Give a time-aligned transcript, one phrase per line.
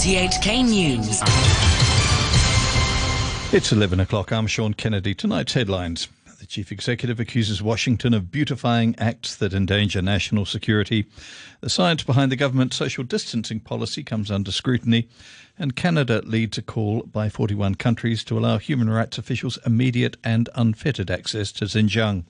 [0.00, 1.20] RTHK News.
[3.52, 4.32] It's 11 o'clock.
[4.32, 5.14] I'm Sean Kennedy.
[5.14, 6.08] Tonight's headlines.
[6.38, 11.04] The chief executive accuses Washington of beautifying acts that endanger national security.
[11.60, 15.06] The science behind the government's social distancing policy comes under scrutiny.
[15.58, 20.48] And Canada leads a call by 41 countries to allow human rights officials immediate and
[20.54, 22.24] unfettered access to Xinjiang.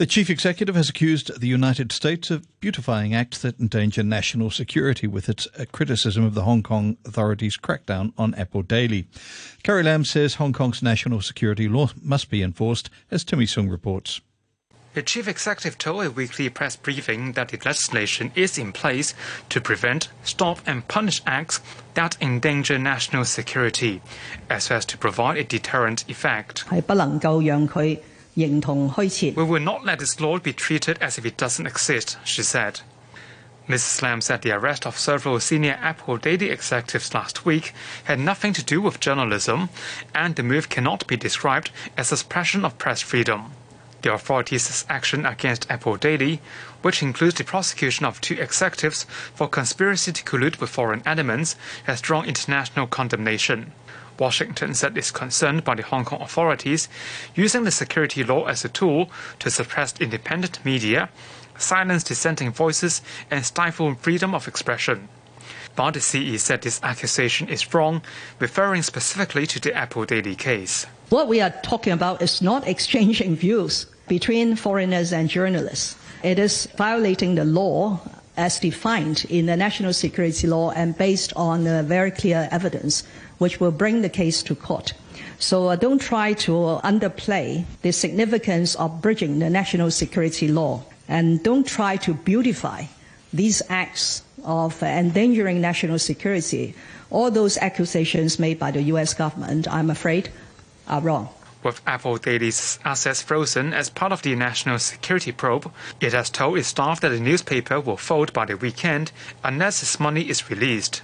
[0.00, 5.06] The chief executive has accused the United States of beautifying acts that endanger national security
[5.06, 9.06] with its uh, criticism of the Hong Kong authorities' crackdown on Apple Daily.
[9.62, 14.20] Carrie Lam says Hong Kong's national security law must be enforced, as Timmy Sung reports.
[14.96, 19.12] The chief executive told a weekly press briefing that the legislation is in place
[19.50, 21.60] to prevent, stop, and punish acts
[21.92, 24.00] that endanger national security,
[24.48, 26.64] as well as to provide a deterrent effect.
[26.64, 27.98] 系不能够让佢
[29.35, 32.81] we will not let this law be treated as if it doesn't exist, she said.
[33.67, 34.01] Mrs.
[34.01, 37.73] Lam said the arrest of several senior Apple Daily executives last week
[38.05, 39.69] had nothing to do with journalism,
[40.15, 43.51] and the move cannot be described as a suppression of press freedom.
[44.01, 46.41] The authorities' action against Apple Daily,
[46.81, 52.01] which includes the prosecution of two executives for conspiracy to collude with foreign elements, has
[52.01, 53.73] drawn international condemnation.
[54.21, 56.87] Washington said it's concerned by the Hong Kong authorities
[57.33, 61.09] using the security law as a tool to suppress independent media,
[61.57, 65.09] silence dissenting voices, and stifle freedom of expression.
[65.75, 68.03] But the CE said this accusation is wrong,
[68.37, 70.85] referring specifically to the Apple Daily case.
[71.09, 75.95] What we are talking about is not exchanging views between foreigners and journalists.
[76.23, 77.99] It is violating the law
[78.37, 83.03] as defined in the national security law and based on uh, very clear evidence
[83.41, 84.93] which will bring the case to court.
[85.39, 91.41] So uh, don't try to underplay the significance of bridging the national security law, and
[91.41, 92.85] don't try to beautify
[93.33, 96.75] these acts of endangering national security.
[97.09, 99.15] All those accusations made by the U.S.
[99.15, 100.29] government, I'm afraid,
[100.87, 101.29] are wrong.
[101.63, 106.59] With Apple Daily's assets frozen as part of the national security probe, it has told
[106.59, 109.11] its staff that the newspaper will fold by the weekend
[109.43, 111.01] unless its money is released.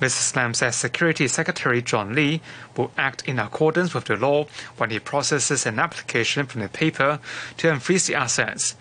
[0.00, 0.34] Mrs.
[0.36, 2.40] Lam says Security Secretary John Lee
[2.76, 4.46] will act in accordance with the law
[4.76, 7.20] when he processes an application from the paper
[7.58, 8.74] to unfreeze the assets,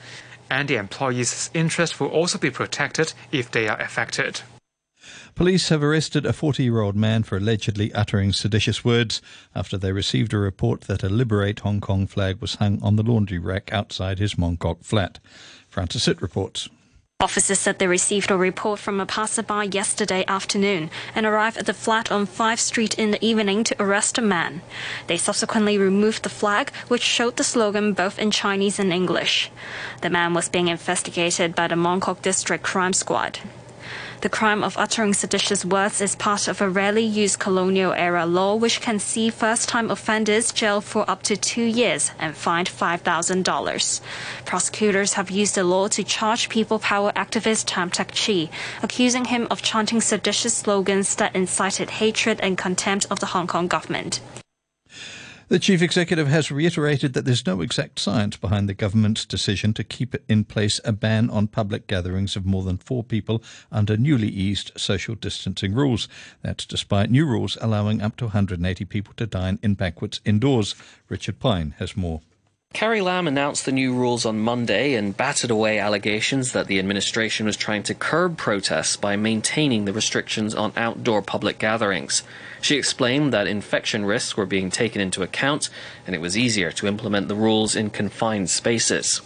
[0.50, 4.42] and the employees' interests will also be protected if they are affected.
[5.36, 9.22] Police have arrested a 40 year old man for allegedly uttering seditious words
[9.56, 13.04] after they received a report that a Liberate Hong Kong flag was hung on the
[13.04, 15.20] laundry rack outside his Mongkok flat.
[15.68, 16.70] Francis It reports.
[17.24, 21.74] Officers said they received a report from a passerby yesterday afternoon and arrived at the
[21.74, 24.62] flat on 5th Street in the evening to arrest a man.
[25.08, 29.50] They subsequently removed the flag, which showed the slogan both in Chinese and English.
[30.02, 33.40] The man was being investigated by the Mongkok District Crime Squad.
[34.24, 38.56] The crime of uttering seditious words is part of a rarely used colonial era law
[38.56, 44.02] which can see first time offenders jailed for up to two years and fined $5,000.
[44.46, 48.50] Prosecutors have used the law to charge people power activist Tam Tak Chi,
[48.82, 53.68] accusing him of chanting seditious slogans that incited hatred and contempt of the Hong Kong
[53.68, 54.22] government.
[55.54, 59.84] The chief executive has reiterated that there's no exact science behind the government's decision to
[59.84, 64.30] keep in place a ban on public gatherings of more than four people under newly
[64.30, 66.08] eased social distancing rules.
[66.42, 70.74] That's despite new rules allowing up to 180 people to dine in banquets indoors.
[71.08, 72.22] Richard Pyne has more.
[72.74, 77.46] Carrie Lam announced the new rules on Monday and battered away allegations that the administration
[77.46, 82.24] was trying to curb protests by maintaining the restrictions on outdoor public gatherings.
[82.62, 85.70] She explained that infection risks were being taken into account
[86.08, 89.22] and it was easier to implement the rules in confined spaces.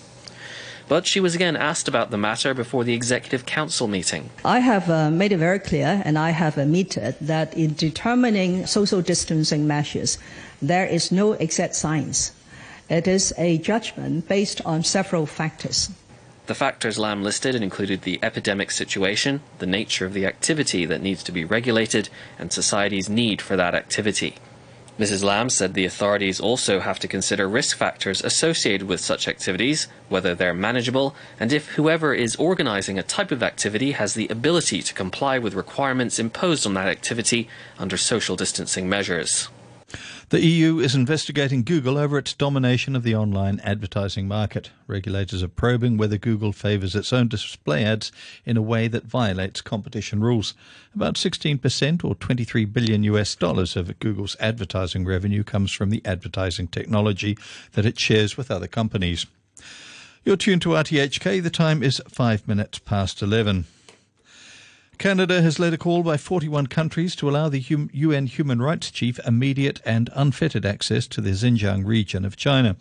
[0.89, 4.29] But she was again asked about the matter before the Executive Council meeting.
[4.43, 9.01] I have uh, made it very clear, and I have admitted that in determining social
[9.01, 10.17] distancing measures,
[10.61, 12.31] there is no exact science.
[12.89, 15.89] It is a judgment based on several factors.
[16.45, 21.21] The factors Lam listed included the epidemic situation, the nature of the activity that needs
[21.23, 22.07] to be regulated,
[22.39, 24.35] and society's need for that activity.
[24.97, 25.23] Mrs.
[25.23, 30.33] Lam said the authorities also have to consider risk factors associated with such activities, whether
[30.33, 34.93] they're manageable, and if whoever is organising a type of activity has the ability to
[34.93, 39.49] comply with requirements imposed on that activity under social distancing measures.
[40.29, 44.71] The EU is investigating Google over its domination of the online advertising market.
[44.85, 48.11] Regulators are probing whether Google favours its own display ads
[48.45, 50.53] in a way that violates competition rules.
[50.93, 56.67] About 16% or 23 billion US dollars of Google's advertising revenue comes from the advertising
[56.67, 57.37] technology
[57.71, 59.27] that it shares with other companies.
[60.25, 61.41] You're tuned to RTHK.
[61.41, 63.63] The time is five minutes past 11.
[64.97, 67.59] Canada has led a call by 41 countries to allow the
[67.93, 72.75] UN Human Rights Chief immediate and unfettered access to the Xinjiang region of China.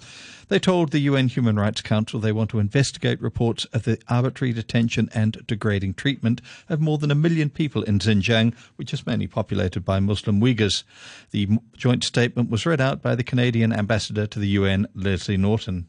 [0.49, 4.55] They told the UN Human Rights Council they want to investigate reports of the arbitrary
[4.55, 6.41] detention and degrading treatment
[6.71, 10.85] of more than a million people in Xinjiang, which is mainly populated by Muslim Uyghurs.
[11.33, 15.87] The joint statement was read out by the Canadian ambassador to the UN, Leslie Norton.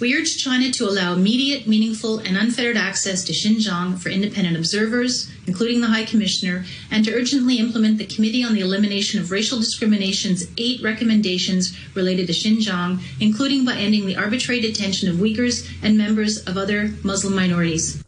[0.00, 5.28] We urge China to allow immediate, meaningful, and unfettered access to Xinjiang for independent observers,
[5.44, 9.58] including the High Commissioner, and to urgently implement the Committee on the Elimination of Racial
[9.58, 15.98] Discrimination's eight recommendations related to Xinjiang, including by ending the arbitrary detention of Uyghurs and
[15.98, 18.00] members of other Muslim minorities.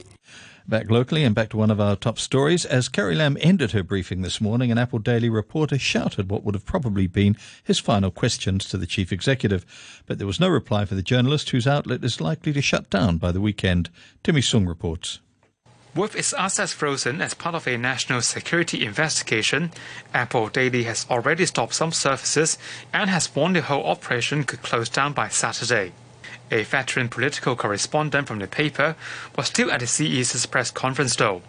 [0.70, 2.64] Back locally and back to one of our top stories.
[2.64, 6.54] As Carrie Lam ended her briefing this morning, an Apple Daily reporter shouted what would
[6.54, 9.66] have probably been his final questions to the chief executive.
[10.06, 13.16] But there was no reply for the journalist, whose outlet is likely to shut down
[13.16, 13.90] by the weekend.
[14.22, 15.18] Timmy Sung reports.
[15.96, 19.72] With its assets frozen as part of a national security investigation,
[20.14, 22.58] Apple Daily has already stopped some services
[22.92, 25.94] and has warned the whole operation could close down by Saturday.
[26.52, 28.96] A veteran political correspondent from the paper
[29.36, 31.42] was still at the CE's press conference though,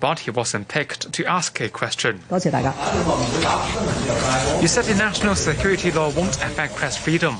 [0.00, 2.22] but he wasn't picked to ask a question.
[2.32, 2.40] You
[4.68, 7.36] said the national security law won't affect press freedom,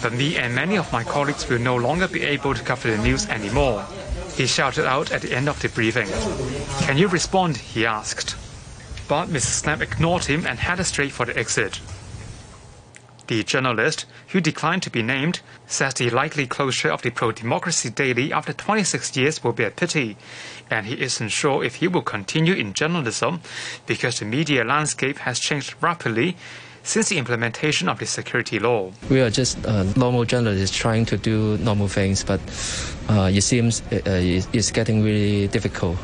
[0.00, 3.02] but me and many of my colleagues will no longer be able to cover the
[3.02, 3.84] news anymore.
[4.36, 6.08] He shouted out at the end of the briefing.
[6.86, 7.58] Can you respond?
[7.58, 8.36] he asked.
[9.06, 9.66] But Mrs.
[9.66, 11.78] Lam ignored him and headed straight for the exit.
[13.26, 17.88] The journalist, who declined to be named, says the likely closure of the pro democracy
[17.88, 20.16] daily after 26 years will be a pity,
[20.70, 23.40] and he isn't sure if he will continue in journalism
[23.86, 26.36] because the media landscape has changed rapidly
[26.82, 28.92] since the implementation of the security law.
[29.08, 32.40] We are just uh, normal journalists trying to do normal things, but
[33.08, 34.00] uh, it seems uh,
[34.52, 35.96] it's getting really difficult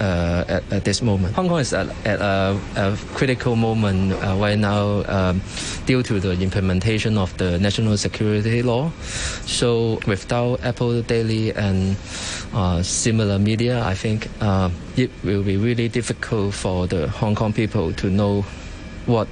[0.00, 1.34] uh, at, at, this moment.
[1.34, 5.40] Hong Kong is at, at a, a, critical moment uh, right now um,
[5.86, 8.90] due to the implementation of the national security law.
[9.46, 11.96] So without Apple Daily and
[12.52, 17.52] uh, similar media, I think uh, it will be really difficult for the Hong Kong
[17.52, 18.42] people to know
[19.06, 19.28] what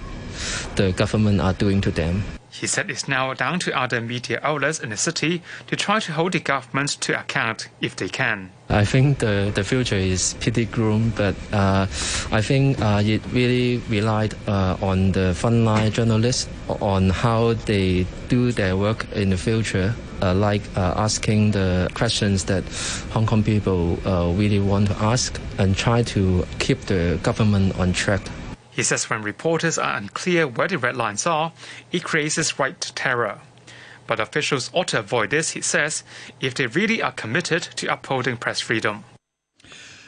[0.76, 2.22] the government are doing to them.
[2.60, 6.12] He said it's now down to other media outlets in the city to try to
[6.12, 8.52] hold the government to account if they can.
[8.68, 11.86] I think the, the future is pretty grim, but uh,
[12.30, 16.48] I think uh, it really relied uh, on the frontline journalists
[16.80, 19.92] on how they do their work in the future.
[20.22, 22.62] Uh, like uh, asking the questions that
[23.10, 27.92] Hong Kong people uh, really want to ask and try to keep the government on
[27.92, 28.22] track.
[28.74, 31.52] He says when reporters are unclear where the red lines are,
[31.92, 33.40] it creates right to terror.
[34.06, 36.02] But officials ought to avoid this, he says,
[36.40, 39.04] if they really are committed to upholding press freedom.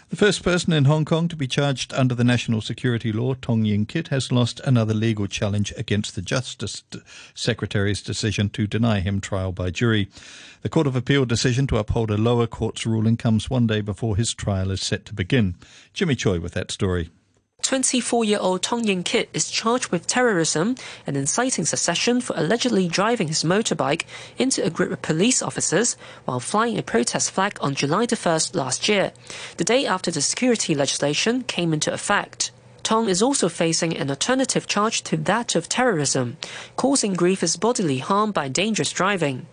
[0.08, 3.64] The first person in Hong Kong to be charged under the national security law, Tong
[3.64, 6.84] Ying Kit, has lost another legal challenge against the Justice
[7.34, 10.08] Secretary's decision to deny him trial by jury.
[10.62, 14.16] The Court of Appeal decision to uphold a lower court's ruling comes one day before
[14.16, 15.56] his trial is set to begin.
[15.92, 17.10] Jimmy Choi with that story.
[17.66, 23.42] 24-year-old Tong Ying Kit is charged with terrorism and inciting secession for allegedly driving his
[23.42, 24.04] motorbike
[24.38, 25.96] into a group of police officers
[26.26, 29.12] while flying a protest flag on July the 1st last year,
[29.56, 32.52] the day after the security legislation came into effect.
[32.86, 36.36] Tong is also facing an alternative charge to that of terrorism,
[36.76, 39.46] causing grievous bodily harm by dangerous driving.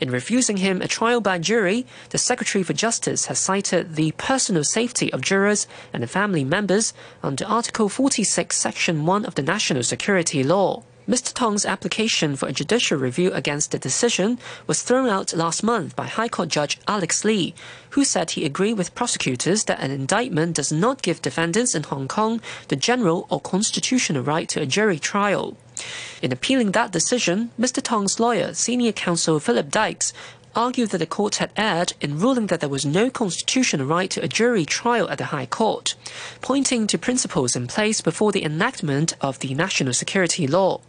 [0.00, 4.64] In refusing him a trial by jury, the Secretary for Justice has cited the personal
[4.64, 10.42] safety of jurors and family members under Article 46, Section 1 of the National Security
[10.42, 10.82] Law.
[11.10, 11.34] Mr.
[11.34, 14.38] Tong's application for a judicial review against the decision
[14.68, 17.52] was thrown out last month by High Court Judge Alex Lee,
[17.90, 22.06] who said he agreed with prosecutors that an indictment does not give defendants in Hong
[22.06, 25.56] Kong the general or constitutional right to a jury trial.
[26.22, 27.82] In appealing that decision, Mr.
[27.82, 30.12] Tong's lawyer, senior counsel Philip Dykes,
[30.54, 34.22] argued that the court had erred in ruling that there was no constitutional right to
[34.22, 35.94] a jury trial at the High Court,
[36.40, 40.80] pointing to principles in place before the enactment of the national security law.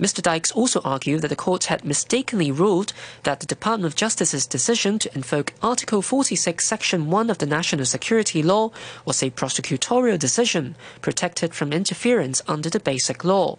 [0.00, 0.22] Mr.
[0.22, 2.92] Dykes also argued that the court had mistakenly ruled
[3.24, 7.84] that the Department of Justice's decision to invoke Article 46, Section 1 of the National
[7.84, 8.70] Security Law
[9.04, 13.58] was a prosecutorial decision protected from interference under the Basic Law.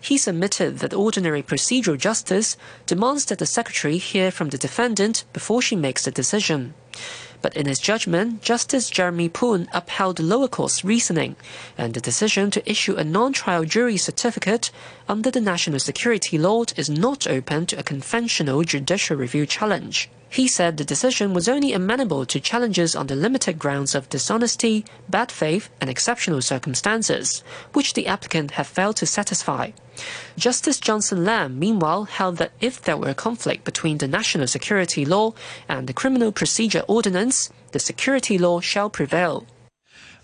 [0.00, 5.62] He submitted that ordinary procedural justice demands that the secretary hear from the defendant before
[5.62, 6.74] she makes the decision.
[7.44, 11.36] But in his judgment, Justice Jeremy Poon upheld the lower court's reasoning
[11.76, 14.70] and the decision to issue a non-trial jury certificate
[15.10, 20.08] under the national security law is not open to a conventional judicial review challenge.
[20.34, 24.84] He said the decision was only amenable to challenges on the limited grounds of dishonesty,
[25.08, 29.70] bad faith, and exceptional circumstances, which the applicant had failed to satisfy.
[30.36, 35.04] Justice Johnson Lam, meanwhile, held that if there were a conflict between the national security
[35.04, 35.34] law
[35.68, 39.46] and the criminal procedure ordinance, the security law shall prevail.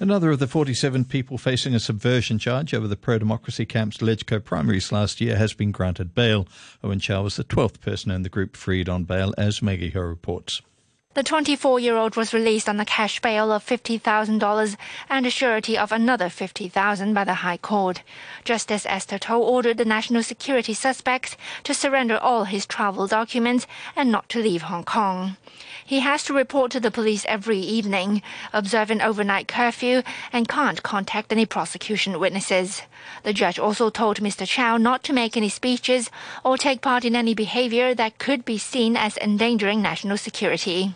[0.03, 4.43] Another of the 47 people facing a subversion charge over the pro democracy camp's Legco
[4.43, 6.49] primaries last year has been granted bail.
[6.83, 10.01] Owen Chow was the 12th person in the group freed on bail, as Maggie Ho
[10.01, 10.63] reports.
[11.13, 14.77] The 24 year old was released on a cash bail of $50,000
[15.09, 18.05] and a surety of another $50,000 by the High Court.
[18.45, 24.13] Justice Esther Toh ordered the national security suspect to surrender all his travel documents and
[24.13, 25.37] not to leave Hong Kong.
[25.85, 30.85] He has to report to the police every evening, observe an overnight curfew, and can't
[30.85, 32.83] contact any prosecution witnesses.
[33.25, 34.47] The judge also told Mr.
[34.47, 36.09] Chow not to make any speeches
[36.45, 40.95] or take part in any behavior that could be seen as endangering national security.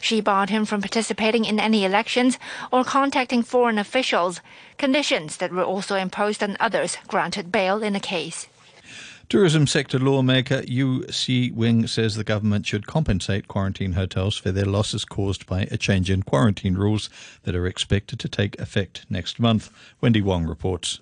[0.00, 2.38] She barred him from participating in any elections
[2.72, 4.40] or contacting foreign officials,
[4.78, 8.48] conditions that were also imposed on others granted bail in the case.
[9.30, 14.64] Tourism sector lawmaker Yiu Si Wing says the government should compensate quarantine hotels for their
[14.64, 17.08] losses caused by a change in quarantine rules
[17.44, 19.70] that are expected to take effect next month.
[20.00, 20.98] Wendy Wong reports.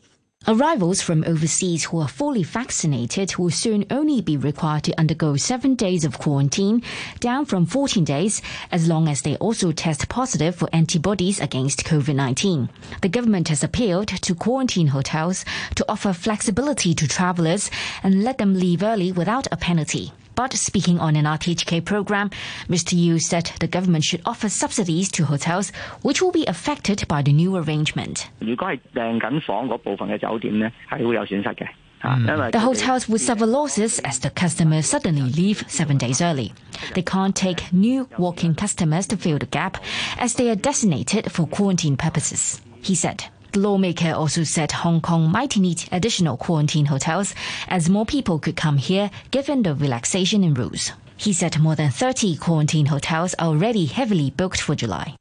[0.46, 5.74] Arrivals from overseas who are fully vaccinated will soon only be required to undergo seven
[5.74, 6.80] days of quarantine,
[7.18, 8.40] down from 14 days,
[8.70, 12.70] as long as they also test positive for antibodies against COVID 19.
[13.02, 17.68] The government has appealed to quarantine hotels to offer flexibility to travelers
[18.04, 20.12] and let them leave early without a penalty.
[20.38, 22.30] But speaking on an RTHK program,
[22.68, 22.96] Mr.
[22.96, 27.32] Yiu said the government should offer subsidies to hotels which will be affected by the
[27.32, 28.30] new arrangement.
[28.40, 28.56] The
[32.54, 36.52] hotels would suffer losses as the customers suddenly leave seven days early.
[36.94, 39.82] They can't take new walk-in customers to fill the gap
[40.18, 43.24] as they are designated for quarantine purposes, he said.
[43.52, 47.34] The lawmaker also said Hong Kong might need additional quarantine hotels
[47.68, 50.92] as more people could come here given the relaxation in rules.
[51.16, 55.16] He said more than 30 quarantine hotels are already heavily booked for July.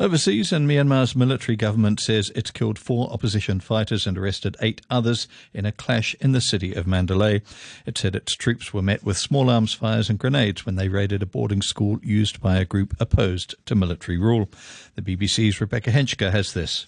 [0.00, 5.28] Overseas, and Myanmar's military government says it's killed four opposition fighters and arrested eight others
[5.52, 7.42] in a clash in the city of Mandalay.
[7.84, 11.22] It said its troops were met with small arms fires and grenades when they raided
[11.22, 14.48] a boarding school used by a group opposed to military rule.
[14.96, 16.86] The BBC's Rebecca Henschke has this.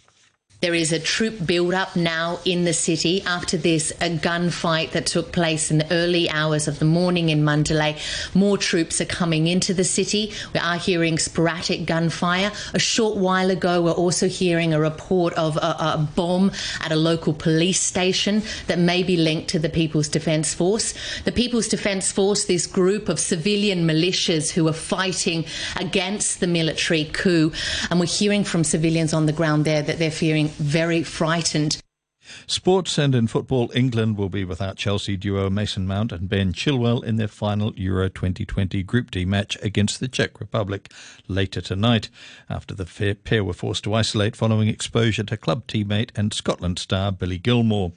[0.63, 5.07] There is a troop build up now in the city after this a gunfight that
[5.07, 7.97] took place in the early hours of the morning in Mandalay.
[8.33, 10.33] More troops are coming into the city.
[10.55, 12.53] We are hearing sporadic gunfire.
[12.75, 16.97] A short while ago, we're also hearing a report of a, a bomb at a
[16.97, 20.95] local police station that may be linked to the People's Defence Force.
[21.25, 27.07] The People's Defence Force, this group of civilian militias who are fighting against the military
[27.07, 27.51] coup,
[27.91, 31.82] and we're hearing from civilians on the ground there that they're fearing very frightened.
[32.47, 37.03] Sports and in football, England will be without Chelsea duo Mason Mount and Ben Chilwell
[37.03, 40.91] in their final Euro 2020 Group D match against the Czech Republic
[41.29, 42.09] later tonight,
[42.49, 47.13] after the pair were forced to isolate following exposure to club teammate and Scotland star
[47.13, 47.93] Billy Gilmour.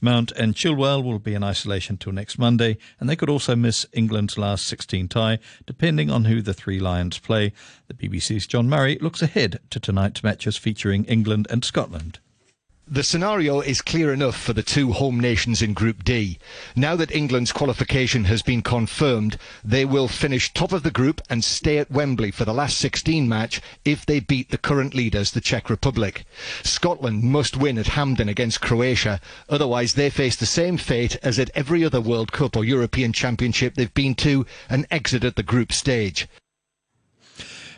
[0.00, 3.86] Mount and Chilwell will be in isolation till next Monday, and they could also miss
[3.92, 7.52] England's last 16 tie, depending on who the three Lions play.
[7.88, 12.18] The BBC's John Murray looks ahead to tonight's matches featuring England and Scotland.
[12.88, 16.38] The scenario is clear enough for the two home nations in Group D.
[16.76, 21.42] Now that England's qualification has been confirmed, they will finish top of the group and
[21.42, 25.40] stay at Wembley for the last 16 match if they beat the current leaders, the
[25.40, 26.24] Czech Republic.
[26.62, 31.50] Scotland must win at Hampden against Croatia, otherwise they face the same fate as at
[31.56, 35.72] every other World Cup or European Championship they've been to and exit at the group
[35.72, 36.28] stage.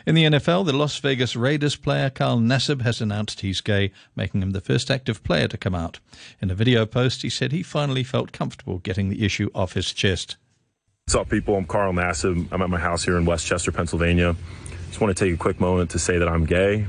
[0.05, 4.41] In the NFL, the Las Vegas Raiders player Carl Nassib has announced he's gay, making
[4.41, 5.99] him the first active player to come out.
[6.41, 9.91] In a video post, he said he finally felt comfortable getting the issue off his
[9.91, 10.37] chest.
[11.05, 11.55] What's up, people?
[11.55, 12.47] I'm Carl Nassib.
[12.51, 14.35] I'm at my house here in West Chester, Pennsylvania.
[14.87, 16.87] Just want to take a quick moment to say that I'm gay.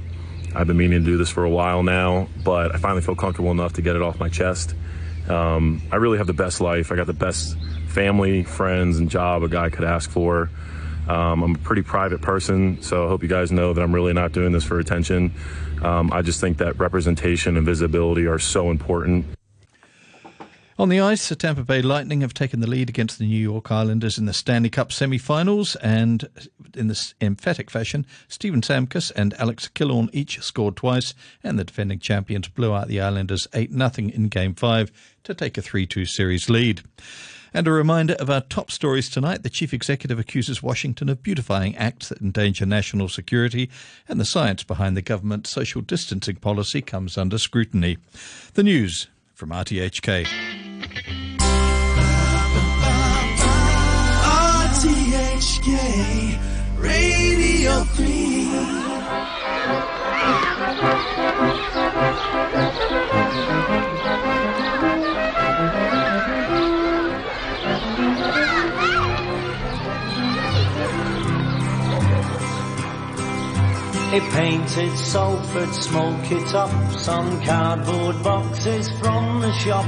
[0.55, 3.51] I've been meaning to do this for a while now, but I finally feel comfortable
[3.51, 4.75] enough to get it off my chest.
[5.29, 6.93] Um, I really have the best life.
[6.93, 7.57] I got the best
[7.89, 10.49] family, friends, and job a guy could ask for.
[11.09, 14.13] Um, I'm a pretty private person, so I hope you guys know that I'm really
[14.13, 15.33] not doing this for attention.
[15.83, 19.27] Um, I just think that representation and visibility are so important.
[20.81, 23.71] On the ice, the Tampa Bay Lightning have taken the lead against the New York
[23.71, 26.27] Islanders in the Stanley Cup semi finals, and
[26.75, 31.13] in this emphatic fashion, Steven Stamkos and Alex Killorn each scored twice,
[31.45, 34.91] and the defending champions blew out the Islanders 8 0 in Game 5
[35.25, 36.81] to take a 3 2 series lead.
[37.53, 39.43] And a reminder of our top stories tonight.
[39.43, 43.71] The chief executive accuses Washington of beautifying acts that endanger national security,
[44.09, 47.99] and the science behind the government's social distancing policy comes under scrutiny.
[48.55, 50.27] The news from RTHK.
[54.81, 56.39] RTHK
[56.79, 58.31] Radio 3.
[74.11, 79.87] He painted Salford, smoky tops on cardboard boxes from the shop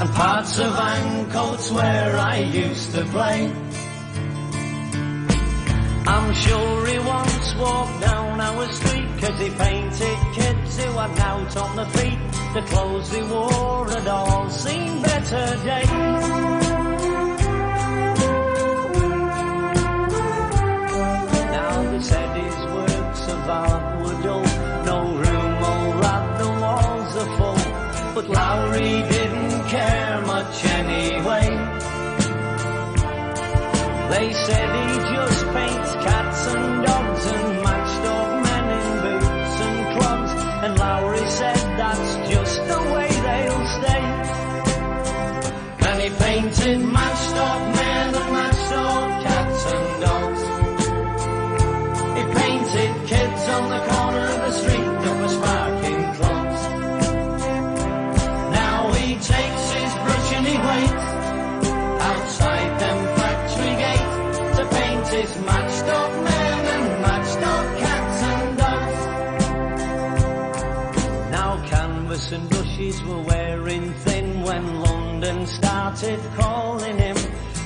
[0.00, 3.52] and parts of Ancoats where I used to play.
[6.06, 11.56] I'm sure he once walked down our street cause he painted kids who had out
[11.56, 12.20] on the feet.
[12.54, 16.46] The clothes they wore had all seen better days.
[22.26, 22.35] art
[24.84, 25.50] no room,
[26.42, 27.60] the walls are full.
[28.14, 31.46] But Lowry didn't care much anyway.
[34.10, 40.30] They said he just paints cats and dogs and matchstalk men in boots and.
[40.64, 44.04] And Lowry said that's just the way they'll stay.
[45.88, 47.05] And he painted matchstalk
[72.86, 77.16] brushes were wearing thin when London started calling him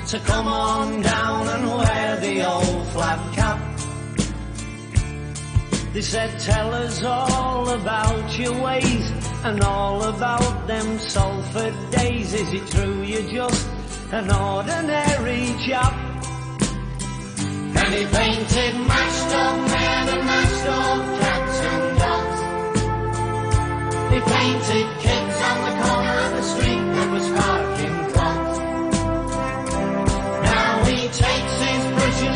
[0.07, 3.59] to come on down and wear the old flat cap.
[5.93, 9.11] They said, tell us all about your ways
[9.45, 12.33] and all about them Salford days.
[12.33, 13.69] Is it true you're just
[14.13, 15.93] an ordinary chap?
[17.81, 21.40] And he painted matched up men and matched up cats
[24.19, 28.59] painted kids on the corner of the street that.
[30.43, 32.35] Now he takes his brush and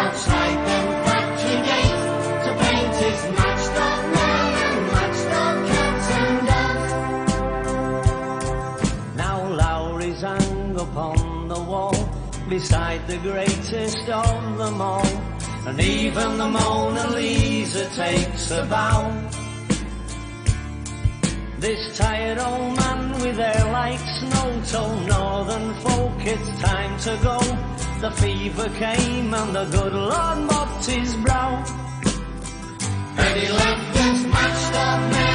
[0.00, 2.04] outside them factory gates
[2.44, 6.92] to paint his matched up men and matched up cats and dogs.
[9.16, 11.98] Now Lowry's hung upon the wall
[12.48, 15.06] beside the greatest of them all.
[15.66, 19.49] And even the Mona Lisa takes a bow.
[21.60, 27.38] This tired old man with hair like snow told northern folk it's time to go.
[28.00, 31.62] The fever came and the good Lord mopped his brow.
[33.18, 35.29] And he left us matched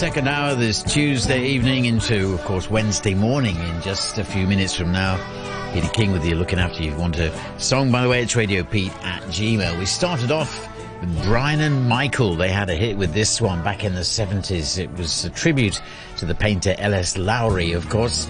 [0.00, 4.74] second hour this Tuesday evening, into, of course, Wednesday morning in just a few minutes
[4.74, 5.14] from now.
[5.74, 6.88] Peter King with you, looking after you.
[6.88, 9.78] If you want a song, by the way, it's Radio Pete at Gmail.
[9.78, 10.66] We started off
[11.02, 12.34] with Brian and Michael.
[12.34, 14.78] They had a hit with this one back in the 70s.
[14.78, 15.82] It was a tribute
[16.16, 17.18] to the painter L.S.
[17.18, 18.26] Lowry, of course.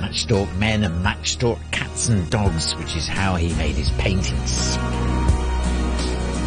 [0.00, 4.78] Matchstalk men and matchstalk cats and dogs, which is how he made his paintings.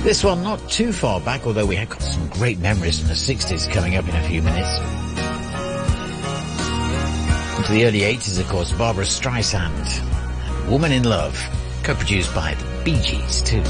[0.06, 3.16] This one not too far back, although we have got some great memories from the
[3.16, 4.70] 60s coming up in a few minutes.
[7.58, 11.36] Into the early 80s, of course, Barbra Streisand, Woman in Love,
[11.82, 13.64] co-produced by the Bee Gees too.